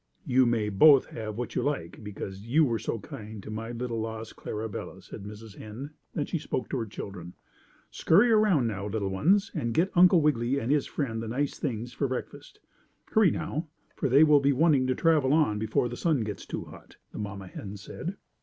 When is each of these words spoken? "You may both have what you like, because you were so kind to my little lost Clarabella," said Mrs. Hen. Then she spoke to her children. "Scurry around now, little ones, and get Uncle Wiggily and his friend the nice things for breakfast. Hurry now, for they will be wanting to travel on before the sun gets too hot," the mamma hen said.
"You 0.25 0.47
may 0.47 0.69
both 0.69 1.05
have 1.11 1.37
what 1.37 1.53
you 1.53 1.61
like, 1.61 2.03
because 2.03 2.41
you 2.47 2.65
were 2.65 2.79
so 2.79 2.97
kind 2.97 3.43
to 3.43 3.51
my 3.51 3.69
little 3.71 4.01
lost 4.01 4.35
Clarabella," 4.35 5.03
said 5.03 5.21
Mrs. 5.25 5.57
Hen. 5.57 5.91
Then 6.15 6.25
she 6.25 6.39
spoke 6.39 6.69
to 6.71 6.79
her 6.79 6.87
children. 6.87 7.35
"Scurry 7.91 8.31
around 8.31 8.65
now, 8.65 8.87
little 8.87 9.09
ones, 9.11 9.51
and 9.53 9.75
get 9.75 9.91
Uncle 9.95 10.19
Wiggily 10.19 10.57
and 10.57 10.71
his 10.71 10.87
friend 10.87 11.21
the 11.21 11.27
nice 11.27 11.59
things 11.59 11.93
for 11.93 12.07
breakfast. 12.07 12.59
Hurry 13.11 13.29
now, 13.29 13.67
for 13.95 14.09
they 14.09 14.23
will 14.23 14.39
be 14.39 14.53
wanting 14.53 14.87
to 14.87 14.95
travel 14.95 15.33
on 15.33 15.59
before 15.59 15.87
the 15.87 15.95
sun 15.95 16.21
gets 16.21 16.47
too 16.47 16.65
hot," 16.65 16.97
the 17.11 17.19
mamma 17.19 17.45
hen 17.45 17.77
said. 17.77 18.15